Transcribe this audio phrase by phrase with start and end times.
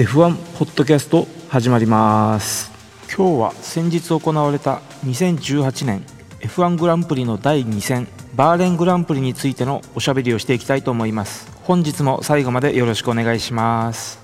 [0.00, 2.72] F1 ポッドキャスト始まります。
[3.14, 6.06] 今日は先日行われた2018年
[6.40, 11.52] F1 グランプリの第2戦バーレングランプリについてのおしゃべりをしていきたいと思います。
[11.64, 14.18] 本日も最後までよろしくお願いします。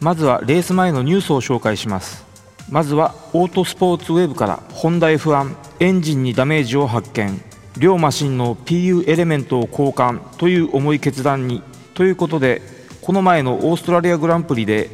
[0.00, 2.24] まずはレース前のニュースを紹介します。
[2.70, 7.42] まずはオートスポーツウェブからホンダ F1 エンジンにダメージを発見。
[7.76, 11.62] 両マシンの PU エレメントを交換という重い決断に。
[11.92, 12.75] ということで
[13.06, 14.90] この前のオーストラリアグランプリで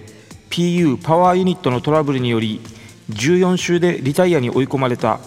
[0.51, 2.61] PU パワーユニットのトラブルにより
[3.09, 5.19] 14周でリタイアに追い込まれた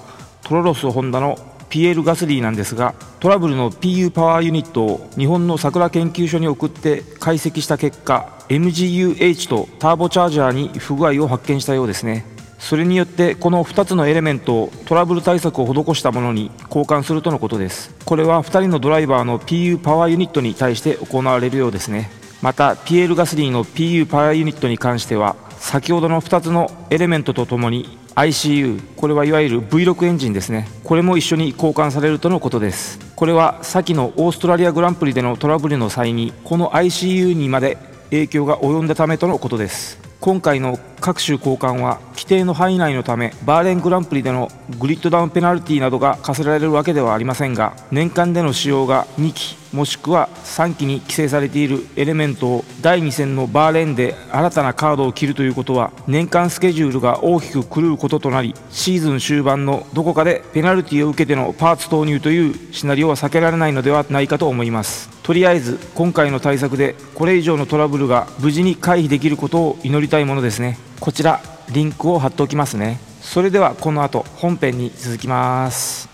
[0.43, 1.35] トロロスホンダの
[1.67, 12.23] ピエール・ガスリーなんですがトラブルの PU パワーユニットを日本の桜研究所に送って解析した結果 MGUH とターボチャージャーに不具合を発見したようですね。
[12.59, 17.95] それによってこの2つのエレメントをトラブル対策を施したものに交換するとのことです。
[18.05, 22.24] これは2人のドライバーの PU パワーユニットに対して行われるようですね。
[22.45, 30.67] またピエール・ガスリーの PU パワーユニットに関しては先ほどの2つのエレメントとともに ICU これはいわゆる V6 エンジンですね。
[30.83, 32.99] これも一緒に交換されるとのことです。
[33.15, 37.79] これは先のオーストラリアグランプリでのトラブルの際にこの ICU にまで
[38.11, 40.04] 影響が及んだためとのことです。
[40.25, 65.14] 今回の各種交換は規定の範囲内のためバーレングランプリでのグリッドダウンペナルティなどが課せられるわけではありませんが年間での使用が2期もしくは3期に規制されているエレメントを第2戦のバーレーンで新たなカードを切るということは年間スケジュールが大きく狂うこととなりシーズン終盤のどこかでペナルティを受けてのパーツ投入というシナリオは避けられないのではないかと思います。
[65.25, 70.77] とりあえず今回の対策でこれ以上のトラブルが無事に回避できることを祈りたいものですね。
[70.99, 72.99] こちらリンクを貼っておきますね。
[73.21, 76.07] それではこの後本編に続きます。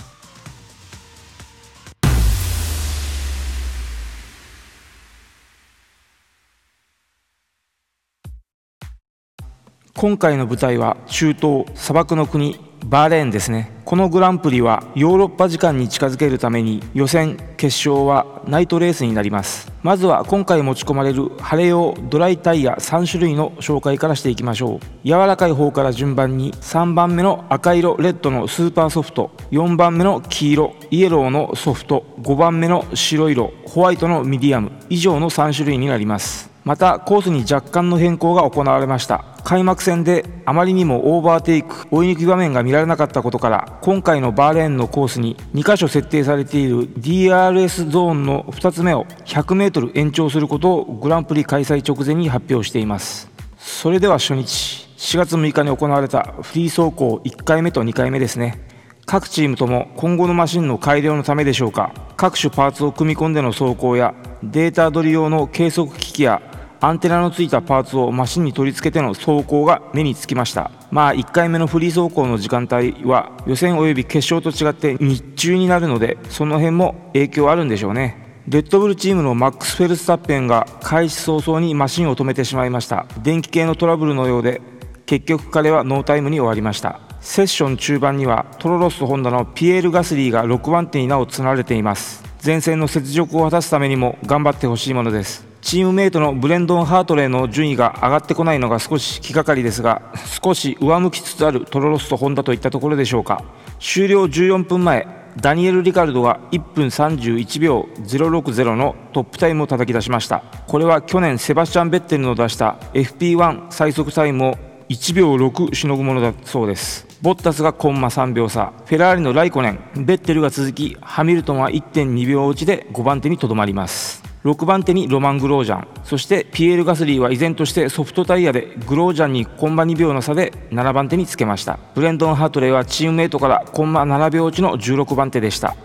[9.94, 13.72] 今回の舞台は中東砂漠の国バーレーンですね。
[13.86, 19.72] このグランプリはヨーロッパ時間に近づけるために予選決勝はナイトレースになります。
[19.84, 24.80] まずは今回持ち込まれる晴れ用ドライタイヤ3種類の紹介からしていきましょう。
[25.08, 36.51] 柔らかい方から順番に3番目の赤色レッドのスーパーソフト4番目の黄色イエローのソフト5番目の白色ホワイトのミディアム以上の3種類になります。
[36.64, 39.26] またコースに若干の変更が行われました。
[39.44, 53.32] 開幕戦であまりにもオーバーテイク追い抜き場面が見られなかったことから今回のバーレーンのコースに2箇所設定されている DRS ゾーンの2つ目を 100m 延長することをグランプリ開催直前に発表しています。
[53.58, 58.68] それでは初日4月6日に行われたフリー走行1回目と2回目ですね。
[59.08, 61.92] 各チームとも今後のマシンの改良のためでしょうか。
[62.18, 66.42] 各種パーツを組み込んでの走行やデータ取り用の計測機器や
[66.84, 70.72] アンテナのついたパーツをマシンに取り付けての走行が目につきました。
[70.90, 78.42] まあ1回目のフリー走行の時間帯は予選及び決勝と違って日中になるのでその辺も影響あるんでしょうね。
[78.48, 83.06] レッドブルチームのマックス・フェルスタッペンが開始早々にマシンを止めてしまいました。
[83.22, 84.60] 電気系のトラブルのようで
[85.06, 87.00] 結局彼はノータイムに終わりました。
[87.20, 92.24] セッション中盤にはトロロスとホンダのピエール・ガスリーが6番手に名を連ねれています。
[92.44, 95.51] 前線の雪辱を果たすためにも頑張ってほしいものです。
[95.62, 100.02] チームメイトのブレンドン・ハートレーの順位が上がってこないのが少し気がかりですが
[100.44, 103.44] 少し上向きつつあるトロロスとホンダといったところでしょうか。
[103.80, 105.08] 終了14分前
[105.38, 110.44] ダニエル・リカルドが1分31秒060のトップタイムを叩き出しました。
[110.68, 114.58] これは去年セバスチャン・ベッテルの出した FP1 最速タイムを
[114.90, 117.08] 1秒6しのぐものだそうです。
[117.22, 118.74] ボッタスがコンマ3秒差。
[118.86, 119.80] フェラーリのライコネン。
[120.06, 124.21] ベッテルが続きハミルトンは1.2秒落ちで5番手にとどまります。
[124.44, 125.88] 6番手にロマン・グロージャン。
[126.04, 131.78] そしてピエール・ガスリーは依然としてソフトタイヤでグロージャンにコンマ2秒の差で7番手につけました。
[131.94, 135.76] ブレンドン・ハートレイはチームメイトからコンマ7秒落ちの16番手でした。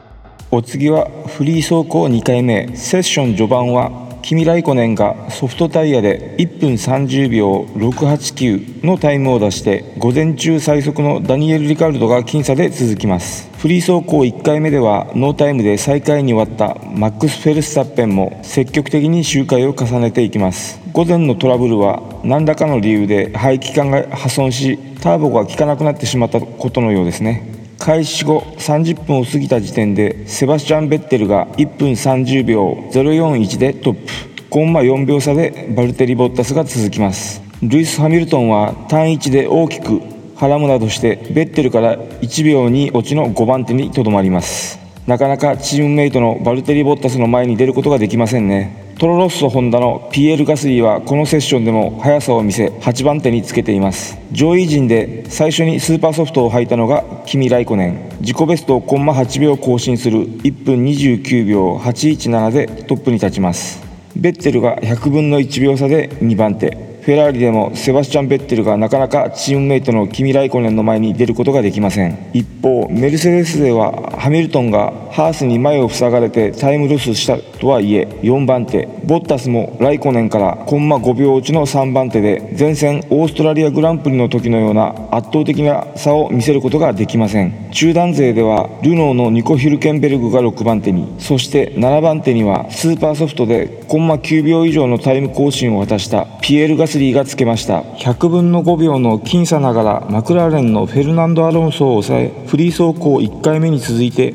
[0.50, 2.74] お次はフリー走行2回目。
[2.76, 13.48] セッション序盤はキミ・ライコネンがソフトタイヤで1分30秒689のタイムを出して午前中最速のダニエル・リカルドが僅差で続きます。
[13.58, 20.80] フリー走行1回目ではノータイムで最下位に終わったマックス・フェルスタッペンも積極的に周回を重ねていきます。
[20.90, 27.55] 午前のトラブルは何らかの理由で排気管が破損しターボが効かなくなってしまったことのようですね。
[27.78, 34.46] 開始後30分を過ぎた時点でセバスチャン・ベッテルが1分30秒041でトップ。
[34.48, 37.42] コンマ4秒差でバルテリ・ボッタスが続きます。
[37.62, 40.00] ルイス・ハミルトンは単1で大きく
[40.36, 44.78] はらむなどしてベッテルから1秒に落ちの5番手にとどまります。
[45.06, 48.85] なかなかチームメイトのバルテリ・ボッタスの前に出ることができませんね。
[48.98, 54.16] トロロッソホンダの PL ガスリーはこのセッションでも速さを見せ8番手につけています。
[54.32, 58.08] 上位陣で最初にスーパーソフトを履いたのがキミ・ライコネン。
[58.20, 60.20] 自己ベストをコンマ8秒更新する。
[60.20, 63.84] 1分29秒817でトップに立ちます。
[64.16, 66.96] ベッテルが100分の1秒差で2番手。
[67.02, 72.30] フェラーリでもセバスチャン・ベッテルがなかなかチームメイトのキミ・ライコネンの前に出ることができません。
[72.32, 78.86] 一方メルセデスではハミルトンがハースに前を塞がれてタイムロスしたとはいえ4番手。
[79.06, 87.70] ボッタスもライコネンからコンマ5秒落ちの3番手で前戦オーストラリアグランプリの時のような圧倒的な差を見せることができません。
[87.72, 91.14] 中団勢ではルノーのニコ・ヒルケンベルグが6番手に。
[91.18, 97.80] そして7番手にはスーパーソフトでコンマ9秒以上のタイム更新を果たしたピエール・ガスリーがつけました。
[97.80, 104.34] 100分の5秒の僅差ながらマクラーレンのフェルナンド・アロンソを抑えフリー走行1回目に続いて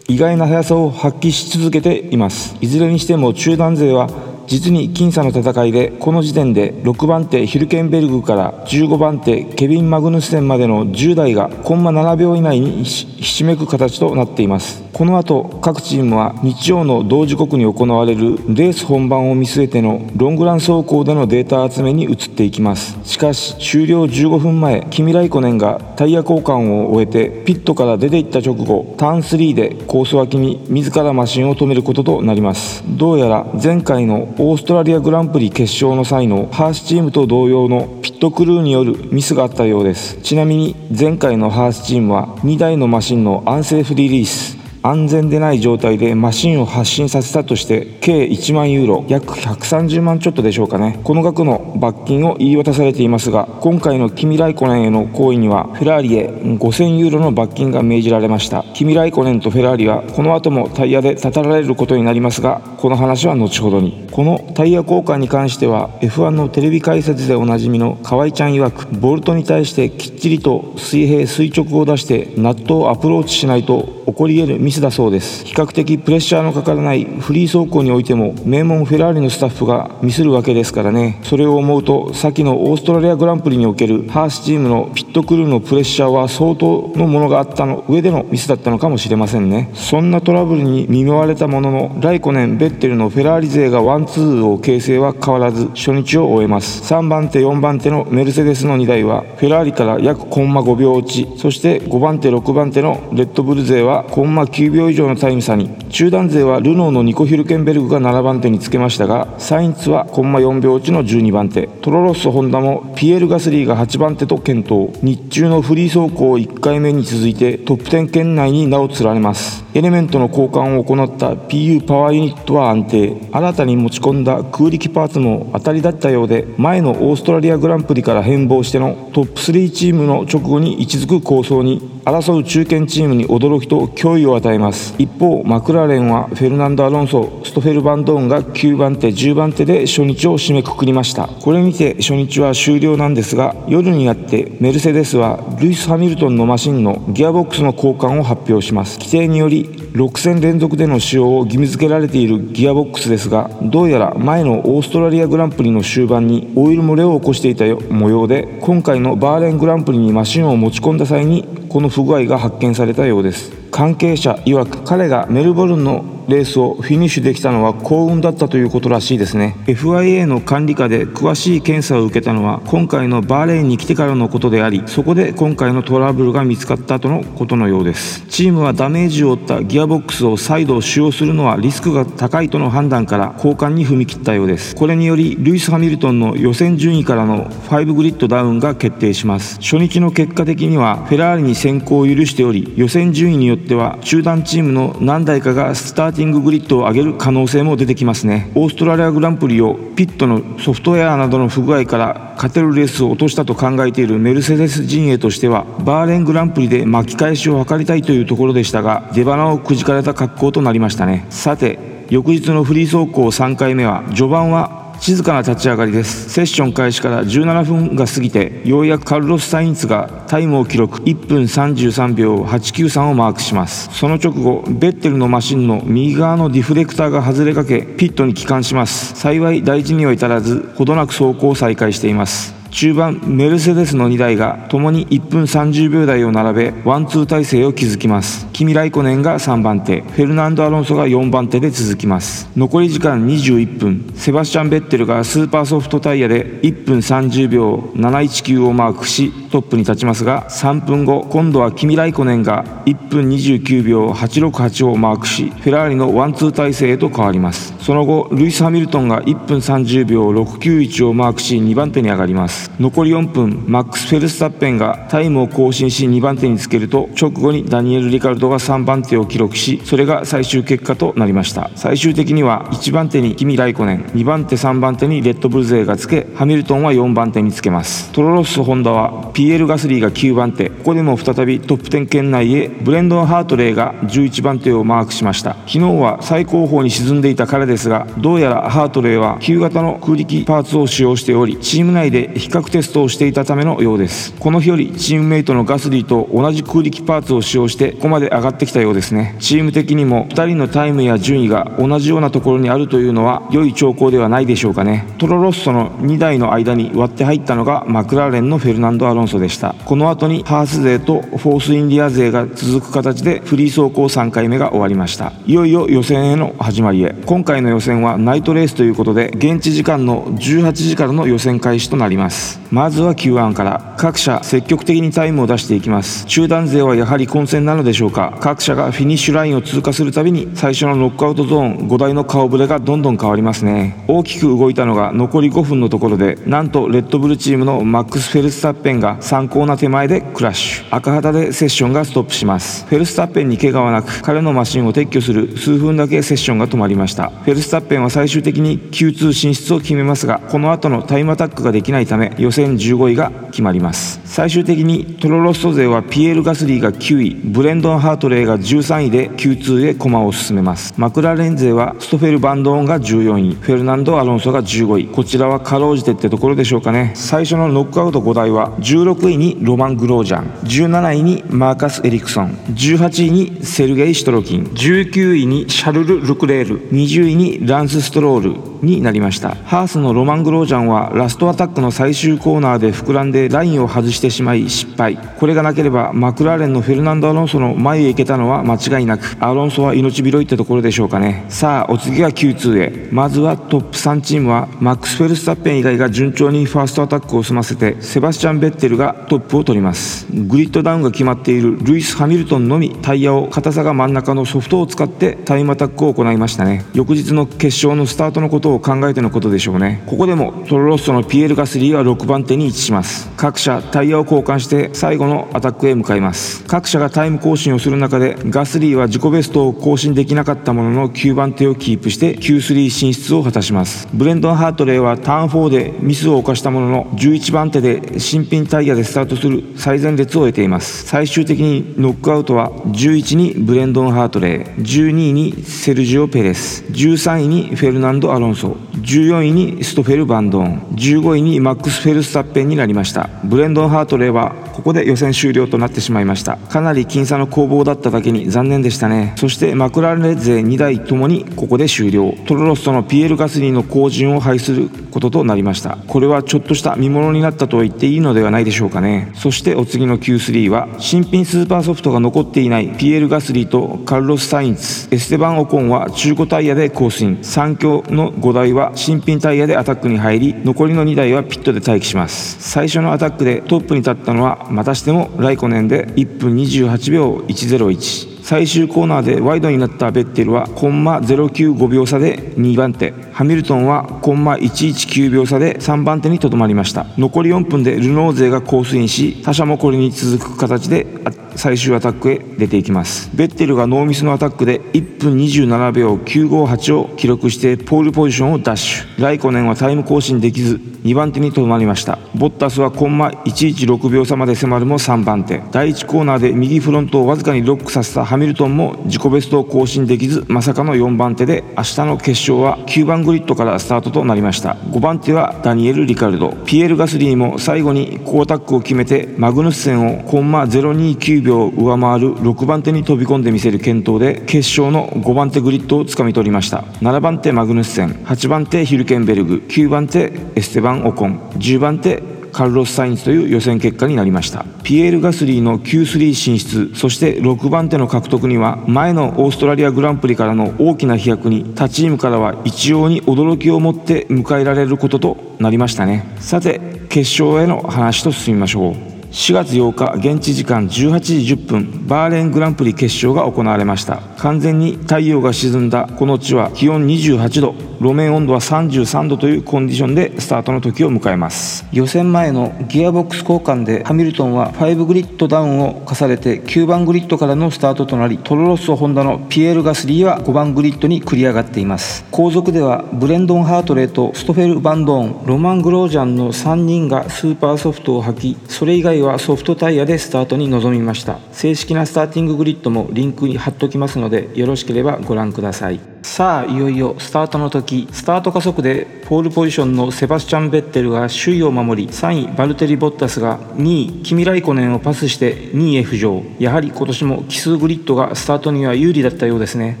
[0.10, 2.56] 意外な速さを発揮し続けています。
[2.62, 4.08] いずれにしても中団勢は
[4.48, 14.88] 実に僅差の戦いでこの時点で6番手ヒルケンベルグから15番手ケビン・マグヌスセンまでの10台がコンマ7秒以内にひしめく形となっています。
[14.94, 22.98] この後各チームは日曜の同時刻に行われるレース本番を見据えてのロングラン走行でのデータ集めに移っていきます。
[23.04, 32.82] しかし終了15分前キミ・ライコネンがタイヤ交換を終えてピットから出ていった直後ターン3でコース脇に自らマシンを止めることとなります。
[32.88, 40.16] どうやら前回のオーストラリアグランプリ決勝の際のハースチームと同様のピットクルーによるミスがあったようです。
[40.22, 44.57] ちなみに前回のハースチームは2台のマシンのアンセーフリリース。
[44.88, 50.98] 安全でない状態でマシンを発進させたとして計1万ユーロ約130万ちょっとでしょうかね。
[51.04, 58.64] この額の罰金を言い渡されていますが今回のキミ・ライコネンへの行為にはフェラーリへ5000ユーロの罰金が命じられました。
[58.72, 64.08] キミ・ライコネンとフェラーリはこの後もタイヤでたたられることになりますがこの話は後ほどに。
[64.10, 75.44] このタイヤ交換に関しては F1 のテレビ解説でおなじみの河合ちゃん曰くボルトに対してきっちりと水平垂直を出してナットをアプローチしないと起こり得るミスだそうです。
[75.44, 81.20] 比較的プレッシャーのかからないフリー走行においても名門フェラーリのスタッフがミスるわけですからね。
[81.22, 89.70] それを思うと先のオーストラリアグランプリにおけるハースチームのピットクルーのプレッシャーは相当のものがあったの上でのミスだったのかもしれませんね。
[89.74, 96.82] そんなトラブルに見舞われたもののライコネンベッテルのフェラーリ勢がワンツーを形成は変わらず初日を終えます。
[96.92, 105.70] 3番手4番手のメルセデスの2台はフェラーリから約コンマ5秒落ちそして5番手6番手のレッドブル勢はコンマ9秒以上のタイム差に。
[105.88, 111.68] 中団勢はルノーのニコ・ヒルケンベルグが7番手につけましたがサインツはコンマ4秒落ちの12番手。
[111.80, 114.90] トロロッソホンダもピエール・ガスリーが8番手と健闘。
[115.02, 119.64] 日中のフリー走行1回目に続いてトップ10圏内に名を連ねます。
[119.74, 123.16] エレメントの交換を行った PU パワーユニットは安定。
[123.32, 134.94] 新たに持ち込んだ空力パーツも当たりだったようで前のオーストラリアグランプリから変貌してのトップ3チームの直後に位置づく構想に争う中堅チームに驚きと脅威を与えます。
[134.98, 141.26] 一方マクラーレンはフェルナンド・アロンソストフェル・バンドーンが9番手10番手で初日を締めくくりました。
[141.26, 148.98] これにて初日は終了なんですが夜になってメルセデスはルイス・ハミルトンのマシンのギアボックスの交換を発表します。
[148.98, 163.57] 規定により6戦連続での使用を義務付けられているギアボックスですがどうやら前のオーストラリアグランプリの終盤にオイル漏れを起こしていた模様で今回のバーレーングランプリにマシンを持ち込んだ際にこの不具合が発見されたようです。
[163.70, 169.56] 関係者曰く彼がメルボルンのレースをフィニッシュできたのは幸運だったということらしいですね。
[169.66, 178.26] FIA の管理下で詳しい検査を受けたのは今回のバーレーンに来てからのことでありそこで今回のトラブルが見つかったとのことのようです。
[178.28, 184.76] チームはダメージを負ったギアボックスを再度使用するのはリスクが高いとの判断から交換に踏み切ったようです。
[184.76, 189.58] これによりルイス・ハミルトンの予選順位からの5グリッドダウンが決定します。
[189.62, 198.50] 初日の結果的にはフェラーリに先行を許しており予選順位によっては中団チームの何台かがスターティンググリッドを上げる可能性も出てきますね。
[198.54, 211.26] オーストラリアグランプリをピットのソフトウェアなどの不具合から勝てるレースを落としたと考えているメルセデス陣営としてはバーレングランプリで巻き返しを図りたいというところでしたが出花をくじかれた格好となりましたね。
[211.30, 211.78] さて
[212.10, 216.28] 翌日のフリー走行3回目は序盤は静かな立ち上がりです。
[216.30, 221.00] セッション開始から17分が過ぎてようやくカルロス・サインツがタイムを記録。
[221.02, 223.88] 1分33秒893をマークします。
[223.92, 229.14] その直後ベッテルのマシンの右側のディフレクターが外れかけピットに帰還します。
[229.14, 232.57] 幸い大事には至らずほどなく走行を再開しています。
[232.70, 238.46] 中盤メルセデスの2台が共に1分30秒台を並べワンツー体制を築きます。
[238.52, 240.02] キミ・ライコネンが3番手。
[240.02, 242.50] フェルナンド・アロンソが4番手で続きます。
[242.56, 244.12] 残り時間21分。
[244.14, 257.74] セバスチャン・ベッテルがスーパーソフトタイヤで1分30秒719をマークしトップに立ちますが3分後今度はキミ・ライコネンが1分29秒868をマークしフェラーリのワンツー体制へと変わります。
[257.80, 262.70] その後ルイス・ハミルトンが1分30秒691をマークし2番手に上がります。
[262.78, 271.70] 残り4分マックス・フェルスタッペンがタイムを更新し2番手につけると直後にダニエル・リカルドが3番手を記録しそれが最終結果となりました。
[271.76, 278.12] 最終的には1番手にキミ・ライコネン2番手3番手にレッドブル勢がつけハミルトンは4番手につけます。
[278.12, 280.68] トロロッソ・ホンダは PL ガスリーが9番手。
[280.68, 282.66] ここでも再びトップ10圏内へ。
[282.66, 285.52] ブレンドン・ハートレイが11番手をマークしました。
[285.68, 294.34] 昨日は最後方に沈んでいた彼ですがどうやらハートレイは旧型の空力パーツを使用しておりチーム内で比較テストをしていたためのようです。
[294.40, 299.36] この日よりチームメイトのガスリーと同じ空力パーツを使用してここまで上がってきたようですね。
[299.38, 305.06] チーム的にも2人のタイムや順位が同じようなところにあるというのは良い兆候ではないでしょうかね。
[305.18, 309.74] トロロッソの2台の間に割って入ったのがマクラーレンのフェルナンド・アロンソでした。
[309.84, 315.32] この後にハース勢とフォースインディア勢が続く形でフリー走行3回目が終わりました。
[315.46, 317.14] いよいよ予選への始まりへ。
[317.26, 322.60] 今回の予選はナイトレースということで現地時間の18時からの予選開始となります。
[322.70, 323.94] まずは Q1 から。
[323.98, 326.24] 各車積極的にタイムを出していきます。
[326.28, 328.38] 中団勢はやはり混戦なのでしょうか。
[328.40, 334.04] 各車がフィニッシュラインを通過するたびに最初のノックアウトゾーン5台の顔ぶれがどんどん変わりますね。
[334.06, 340.86] 大きく動いたのが残り5分のところでなんとレッドブルチームのマックス・フェルスタッペンが3コーナー手前でクラッシュ。
[340.90, 342.86] 赤旗でセッションがストップします。
[342.86, 347.30] フェルスタッペンに怪我はなく彼のマシンを撤去する数分だけセッションが止まりました。
[347.30, 354.20] フェルスタッペンは最終的に Q2 進出を決めますがこの後のタイムアタックができないため予選15位が決まります。
[354.24, 360.94] 最終的にトロロッソ勢はピエール・ガスリーが9位ブレンドン・ハートレイが13位で Q2 へ駒を進めます。
[360.96, 365.06] マクラレン勢はストフェル・バンドーンが14位フェルナンド・アロンソが15位。
[365.06, 367.12] こちらはかろうじてってところでしょうかね。
[367.14, 368.72] 最初のノックアウト5台は
[369.14, 379.56] 16位にロマン・グロージャン17位にマーカス・エリクソン18位にセルゲイ・シロトキン19位にシャルル・ルクレール20位にランス・ストロールになりました。
[379.64, 385.16] ハースのロマン・グロージャンはラストアタックの最終コーナーで膨らんでラインを外してしまい失敗。
[385.16, 391.46] これがなければマクラーレンのフェルナンド・アロンソの前へ行けたのは間違いなくアロンソは命拾いってところでしょうかね。
[391.48, 393.08] さあお次は Q2 へ。
[393.10, 400.26] まずはトップ3チームはマックス・フェルスタッペン以外が順調にファーストアタックを済ませてセバスチャン・ベッテルがトップを取ります。
[400.30, 406.84] グリッドダウンが決まっているルイス・ハミルトンのみタイヤを硬さが真ん中のソフトを使ってタイムアタックを行いましたね。
[406.92, 410.02] 翌日の決勝のスタートのことを考えてのことでしょうね。
[410.06, 413.30] ここでもトロロッソのピエール・ガスリーは6番手に位置します。
[413.36, 416.64] 各社タイヤを交換して最後のアタックへ向かいます。
[416.64, 424.08] 各社がタイム更新をする中でガスリーは自己ベストを更新できなかったものの9番手をキープして Q3 進出を果たします。
[424.12, 431.04] ブレンドン・ハートレイはターン4でミスを犯したものの11番手で新品タイヤでスタートする最前列を得ています。
[431.04, 443.30] 最終的にノックアウトは11位にブレンドン・ハートレイ12位にセルジオ・ペレス13位にフェルナンド・アロンソ14位にストフェル・バンドーン15位にマックス・フェルスタッペンになりました。
[443.44, 446.56] ブレンドン・ハートレイはここで予選終了となってしまいました。
[446.56, 449.32] かなり僅差の攻防だっただけに残念でしたね。
[449.36, 452.34] そしてマクラーレン勢2台ともにここで終了。
[452.46, 455.98] トロロッソのピエール・ガスリーの後塵を拝することとなりました。
[456.06, 458.77] これはちょっとした見物になったと言っていいのではないでしょうか。
[458.78, 459.30] しょうかね。
[459.34, 467.36] そしてお次の Q3 は新品スーパーソフトが残っていないピエール・ガスリーとカルロス・サインツエステバン・オコンは中古タイヤでコースイン。
[467.38, 472.56] 3強の5台は新品タイヤでアタックに入り残りの2台はピットで待機します。
[472.60, 483.12] 最初のアタックでトップに立ったのはまたしてもライコネンで1分28秒101最終コーナーでワイドになったベッテルはコンマ095秒差で2番手。
[483.30, 487.04] ハミルトンはコンマ119秒差で3番手にとどまりました。
[487.18, 493.30] 残り4分でルノー勢がコースインし他社もこれに続く形であった最終アタックへ出ていきます。
[493.34, 499.22] ベッテルがノーミスのアタックで1分27秒958を記録してポールポジションを奪取。
[499.22, 502.18] ライコネンはタイム更新できず2番手にとどまりました。
[502.34, 505.62] ボッタスはコンマ116秒差まで迫るも3番手。
[505.72, 514.74] 第1コーナーで右フロントをわずかにロックさせたハミルトンも自己ベストを更新できずまさかの4番手で明日の決勝は9番グリッドからスタートとなりました。
[514.90, 516.50] 5番手はダニエル・リカルド。
[516.66, 526.78] ピエール・ガスリーも最後に好アタックを決めてマグヌッセンをコンマ029秒上回る6番手に飛び込んでみせる健闘で決勝の5番手グリッドをつかみ取りました。
[527.00, 534.64] 7番手マグヌッセン8番手ヒルケンベルグ9番手エステバン・オコン10番手カルロス・サインズという予選結果になりました。
[534.82, 546.34] ピエール・ガスリーの Q3 進出そして6番手の獲得には前のオーストラリアグランプリからの大きな飛躍に他チームからは一様に驚きを持って迎えられることとなりましたね。
[546.40, 549.17] さて決勝への話と進みましょう。
[549.30, 554.22] 4月8日現地時間18時10分バーレーングランプリ決勝が行われました。
[554.38, 561.84] 完全に太陽が沈んだこの地は気温28度路面温度は33度というコンディションでスタートの時を迎えます。
[561.92, 572.24] 予選前のギアボックス交換でハミルトンは5グリッドダウンを重ねて9番グリッドからのスタートとなりトロロッソホンダのピエール・ガスリーは5番グリッドに繰り上がっています。
[572.30, 581.38] 後続ではブレンドン・ハートレーとストフェル・バンドーンロマン・グロージャンの3人がスーパーソフトを履きそれ以外はソフトタイヤでスタートに臨みました。
[581.52, 586.00] 正式なスターティンググリッドもリンクに貼っときますのでよろしければご覧ください。
[586.22, 588.08] さあいよいよスタートの時。
[588.12, 596.42] スタート加速でポールポジションのセバスチャン・ベッテルが首位を守り3位バルテリ・ボッタスが2位キミライコネンをパスして2位へ浮上。
[596.58, 600.00] やはり今年も奇数グリッドがスタートには有利だったようですね。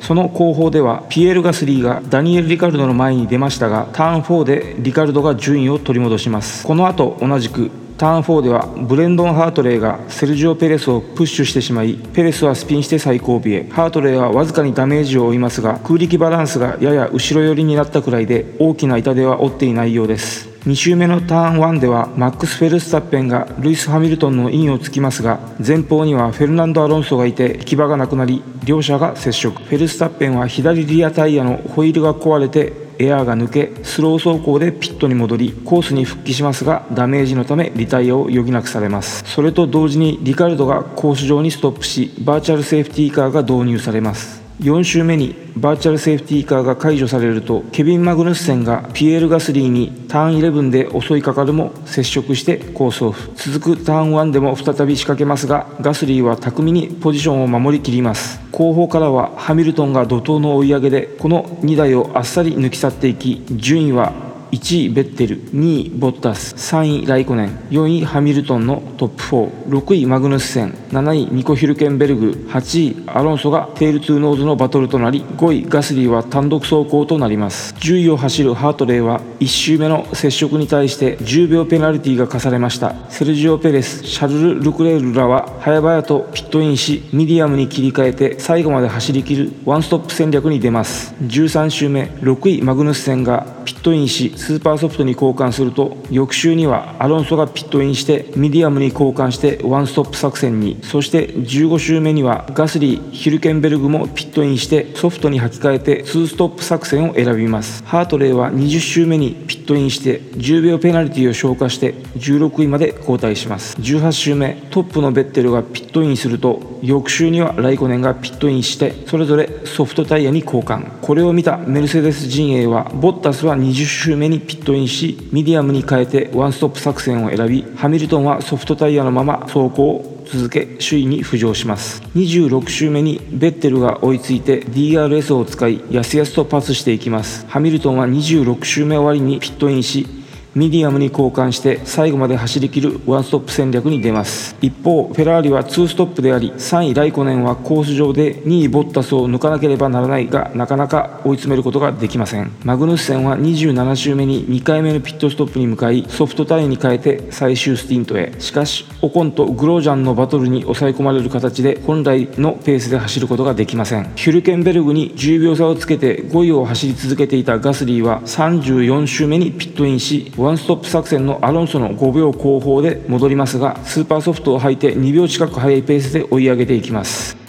[0.00, 6.66] その後方ではピエール・ガスリーがダニエル・リカルドの前に出ましたがターン4でリカルドが順位を取り戻します。
[6.66, 13.68] この後同じくターン4ではブレンドン・ハートレイがセルジオ・ペレスをプッシュしてしまいペレスはスピンして最後尾へ。
[13.70, 20.48] ハートレイはわずかにダメージを負いますが空力バランスがやや後ろ寄りになったくらいで大きな痛手は負っていないようです。
[20.66, 29.62] 2周目のターン1ではマックス・フェルスタッペンがルイス・ハミルトンのインをつきますが前方にはフェルナンド・アロンソがいて行き場がなくなり両者が接触。
[29.62, 39.24] フェルスタッペンは左リアタイヤのホイールが壊れてエアーが抜けスロー走行でピットに戻りコースに復帰しますがダメージのためリタイアを余儀なくされます。
[39.26, 44.43] それと同時にリカルドがコース上にストップしバーチャルセーフティーカーが導入されます。
[44.60, 58.40] 4週目にバーチャルセーフティーカーが解除されるとケビン・マグヌッセンがピエール・ガスリーにターン11で襲いかかるも接触してコースオフ続くターン1でも再び仕掛けますがガスリーは巧みにポジションを守りきります。
[58.52, 64.12] 後方からはハミルトンが怒涛の追い上げでこの2台をあっさり抜き去っていき順位は
[64.54, 69.24] 1位ベッテル2位ボッタス3位ライコネン4位ハミルトンのトップ
[69.68, 77.74] 4 6位マグヌッセン7位ニコ・ヒルケンベルグ8位アロンソがテールトゥーノーズのバトルとなり5位ガスリーは単独走行となります。
[77.74, 82.94] 10位を走るハートレイは1周目の接触に対して10秒ペナルティが課されました。
[83.10, 91.12] セルジオ・ペレスシャルル・ルクレールらは早々とピットインしミディアムに切り替えて最後まで走りきるワンストップ戦略に出ます。
[91.22, 100.78] 13周目6位マグヌッセンがピットインしスーパーソフトに交換すると翌周にはアロンソがピットインしてミディアムに交換してワンストップ作戦に。
[100.82, 107.82] そして15周目にはガスリーヒルケンベルグもピットインしてソフトに履き替えて2ストップ作戦を選びます。
[107.84, 113.76] ハートレイは20周目にピットインして10秒ペナルティを消化して16位まで後退します。
[113.80, 121.00] 18周目トップのベッテルがピットインすると翌周にはライコネンがピットインしてそれぞれソフトタイヤに交換。
[121.00, 132.02] これを見たメルセデス陣営はボッタスは20周目にピットインしミディアムに変えてワンストップ作戦を選びハミルトンはソフトタイヤのまま走行を続け首位に浮上します。
[132.14, 137.46] 26周目にベッテルが追いついて DRS を使いやすやすとパスしていきます。
[137.46, 140.06] ハミルトンは26周目終わりにピットインし
[140.54, 144.56] ミディアムに交換して最後まで走りきるワンストップ戦略に出ます。
[144.60, 152.52] 一方フェラーリは2ストップであり3位ライコネンはコース上で2位ボッタスを抜かなければならないがなかなか追い詰めることができません。
[152.62, 158.32] マグヌッセンは27周目に2回目のピットストップに向かいソフトタイヤに変えて最終スティントへ。
[158.38, 164.12] しかしオコンとグロージャンのバトルに抑え込まれる形で本来のペースで走ることができません。
[164.14, 177.43] ヒュルケンベルグに10秒差をつけて5位を走り続けていたガスリーは34周目にピットインしワンストップ作戦のアロンソの5秒後方で戻りますがスーパーソフトを履いて2秒近く速いペースで追い上げていきます。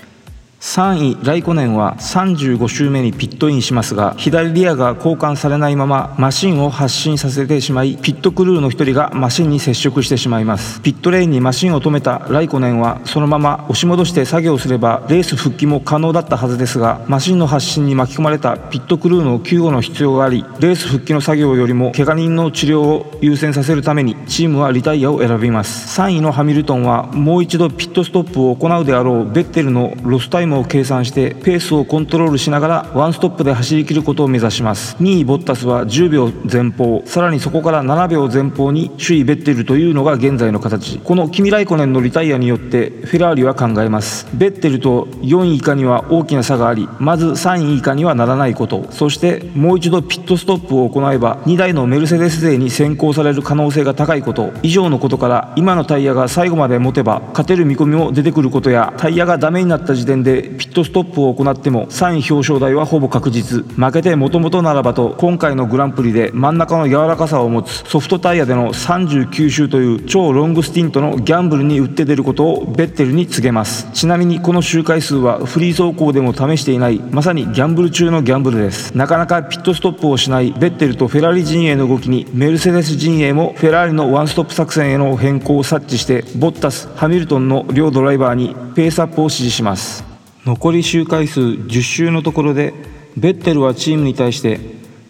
[0.75, 10.81] 3位ライコネンは35周目にピットインしますが左リアが交換されないままマシンを発進させてしまいピットクルーの1人がマシンに接触してしまいます。
[10.81, 26.01] ピットレーンにマシンを止めたライコネンはそのまま押し戻して作業すればレース復帰も可能だったはずですがマシンの発進に巻き込まれたピットクルーの救護の必要がありレース復帰の作業よりも怪我人の治療を優先させるためにチームはリタイアを選びます。
[26.01, 34.97] 3位のハミルトンはもう一度ピットストップを行うであろうベッテルのロスタイムを計算してペースをコントロールしながらワンストップで走り切ることを目指します。
[34.99, 37.01] 2位ボッタスは10秒前方。
[37.06, 40.99] さらにそこから7秒前方に首位ベッテルというのが現在の形。
[40.99, 44.28] このキミ・ライコネンのリタイアによってフェラーリは考えます。
[44.34, 48.88] ベッテルと4位以下には大きな差がありまず3位以下にはならないこと。
[48.89, 54.51] そしてもう一度ピットストップを行えば2台のメルセデス勢に先行される可能性が高いこと。
[54.63, 63.63] 以上のことから今のタイヤが最後まで持てば勝てる見込みも出てくることやタイヤがダメになった時点でピットストップを行っても3位表彰台はほぼ確実。
[63.63, 73.89] 負けてもともとならばと今回のグランプリで真ん中の柔らかさを持つソフトタイヤでの39周という超ロングスティントのギャンブルに打って出ることをベッテルに告げます。
[73.94, 78.96] ちなみにこの周回数はフリー走行でも試していないまさにギャンブル中のギャンブルです。
[78.98, 90.14] なかなかピットストップをしないベッテルとフェラーリ陣営の動きにメルセデス陣営もフェラーリのワンストップ作戦への変更を察知してボッタスハミルトンの両ドライバーにペースアップを指示します。
[90.45, 92.73] 残り周回数10周のところで
[93.17, 94.60] ベッテルはチームに対して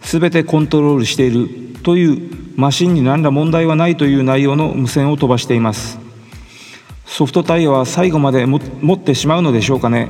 [0.00, 1.48] 全てコントロールしている
[1.82, 5.98] というマシンに何ら問題はないという内容の無線を飛ばしています。
[7.04, 8.58] ソフトタイヤは最後まで持
[8.94, 10.08] ってしまうのでしょうかね。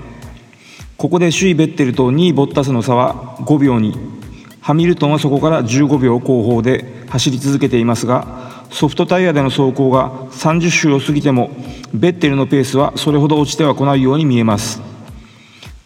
[0.96, 3.98] ここで首位ベッテルと2位ボッタスの差は5秒に。
[4.60, 11.50] ハミルトンはそこから15秒後方で走り続けていますがソフトタイヤでの走行が30周を過ぎても
[11.94, 14.95] ベッテルのペースはそれほど落ちてはこないように見えます。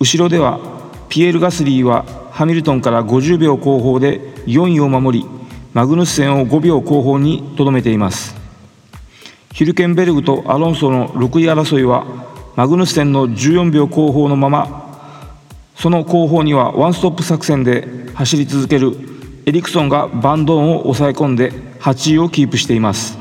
[0.03, 0.59] 後ろでは
[1.11, 5.27] ピエール・ガスリーはハミルトンから50秒後方で4位を守り
[5.75, 8.35] マグヌッセンを5秒後方にとどめています。
[9.53, 12.07] ヒルケンベルグとアロンソの6位争いは
[12.57, 14.89] マグヌッセンの14秒後方のまま
[15.77, 18.97] その後方にはワンストップ作戦で走り続ける
[19.45, 23.19] エリクソンがバンドーンを抑え込んで8位をキープしています。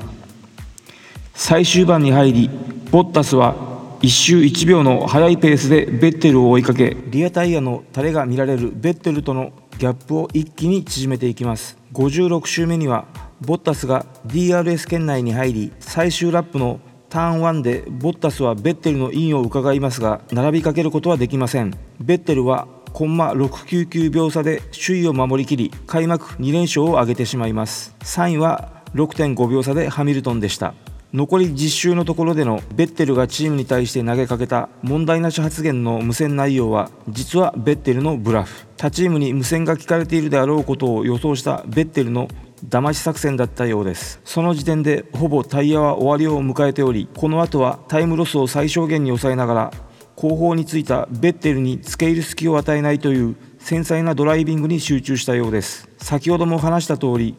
[1.34, 2.50] 最終盤に入り
[2.90, 11.78] ボッタスは1周1秒の速いペースでベッテルを追いかけリアタイヤの垂れが見られるベッテルとのギャップを一気に縮めていきます。
[11.92, 13.08] 56周目には
[13.42, 21.78] ボッタスが DRS 圏内に入り最終ラップのターン1でボッタスはベッテルのインを伺いますが並びかけることはできません。
[22.00, 27.94] ベッテルはコンマ699秒差で首位を守りきり開幕2連勝を挙げてしまいます。
[28.00, 30.74] 3位は6.5秒差でハミルトンでした。
[31.12, 38.68] 残り実習のところでのベッテルがチームに対して投げかけた問題なし発言の無線内容は実はベッテルのブラフ。
[38.78, 42.28] 他チームに無線が聞かれているであろうことを予想したベッテルの
[42.64, 44.22] 騙し作戦だったようです。
[44.24, 49.74] その時点でほぼタイヤは終わりを迎えておりこの後はタイムロスを最小限に抑えながら
[50.16, 55.90] 後方についたベッテルに付け入る隙を与えないという繊細なドライビングに集中したようです。
[55.98, 57.36] 先ほども話した通り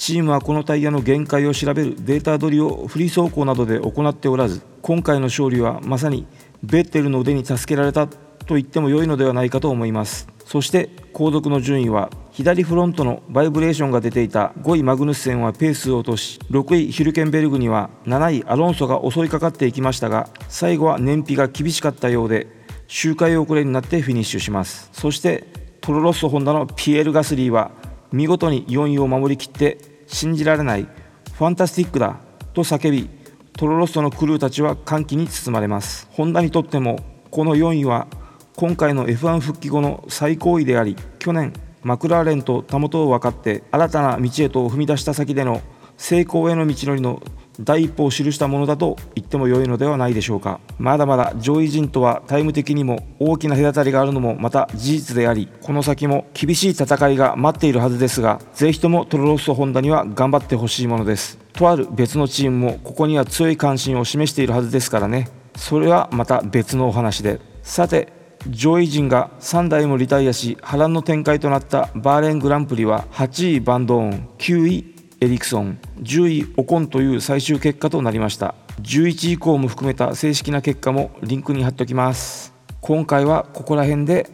[0.00, 6.26] チームはこのタイヤの限界を調べるデータ取りをフリー走行などで行っておらず今回の勝利はまさに
[6.62, 10.26] ベッテルの腕に助けられたと言っても良いのではないかと思います。
[10.46, 22.46] そして後続の順位は左フロントのバイブレーションが出ていた5位マグヌッセンはペースを落とし6位ヒルケンベルグには7位アロンソが襲いかかっていきましたが最後は燃費が厳しかったようで
[22.88, 24.88] 周回遅れになってフィニッシュします。
[24.94, 25.46] そして
[25.82, 27.70] トロロッソホンダのピエール・ガスリーは
[28.12, 30.88] 見事に4位を守りきって信じられない
[31.34, 32.18] ファンタスティックだ
[32.52, 33.08] と叫び
[33.52, 36.08] トロロッソのクルーたちは歓喜に包まれます。
[36.12, 36.98] ホンダにとっても
[37.30, 38.08] この4位は
[38.56, 45.62] 今回の F1 復帰後の最高位であり去年マクラーレンとたもとを分かって新たな道へと踏み出した先での
[45.96, 47.22] 成功への道のりの
[47.60, 50.60] 第一歩を記したものだと言っても良いのではないでしょうか。
[50.78, 61.38] まだまだ上位陣とはタイム的にも大きな隔たりがあるのもまた事実でありこの先も厳しい戦いが待っているはずですがぜひともトロロッソホンダには頑張ってほしいものです。
[61.52, 65.28] とある別のチームもここには強い関心を示しているはずですからね。
[65.56, 67.40] それはまた別のお話で。
[67.62, 68.12] さて
[68.48, 78.54] 上位陣が3台もリタイアし波乱の展開となったバーレングランプリは8位バンドーン9位エリクソン10位オコンという最終結果となりました。
[78.80, 82.54] 11位以降も含めた正式な結果もリンクに貼っておきます。
[82.80, 84.26] 今回はここら辺で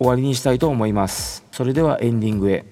[0.00, 1.44] 終わりにしたいと思います。
[1.52, 2.64] それではエンディングへ。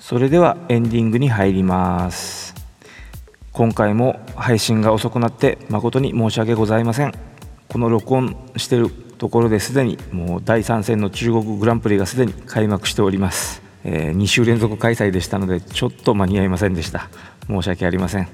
[0.00, 2.39] それではエンディングに入ります。
[3.60, 7.12] 今回も配信が遅くなって誠に申し訳ございません。
[7.68, 17.10] この録音してるところですでにもう第3戦の中国グランプリがすでに開幕しております、えー、2週連続開催でしたのでちょっと間に合いませんでした。
[17.48, 18.28] 申し訳ありません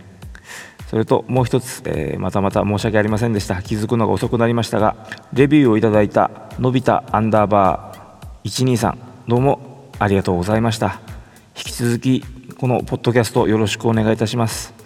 [0.89, 3.61] それともう一つ、えー、またまた申し訳ありませんでした。
[3.63, 4.95] 気づくのが遅くなりましたが
[5.33, 11.01] レビューをいただいたのび太アンダーバー123どうもありがとうございました。
[11.57, 12.25] 引き続き
[12.61, 14.86] このポッドキャストよろしくお願いいたします。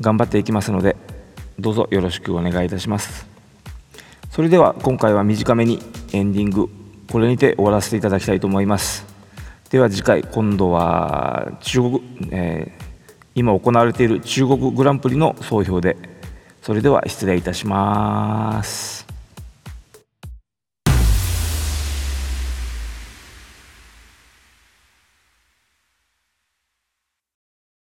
[0.00, 0.96] 頑張っていきますので
[1.58, 3.26] どうぞよろしくお願いいたします。
[4.30, 5.78] それでは今回は短めに
[6.12, 6.68] エンディング
[7.10, 9.06] これにて終わらせていただきたいと思います。
[9.70, 12.00] では次回今度は中国、
[12.32, 12.84] えー、
[13.34, 15.96] 今行われている中国グランプリの総評で
[16.62, 19.03] それでは失礼いたします。